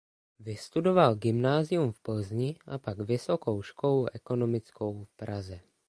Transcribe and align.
Vystudoval 0.39 1.15
gymnázium 1.15 1.91
v 1.91 1.99
Plzni 1.99 2.55
a 2.65 2.77
pak 2.77 2.97
Vysokou 2.99 3.61
školu 3.61 4.07
ekonomickou 4.13 5.03
v 5.03 5.09
Praze. 5.15 5.59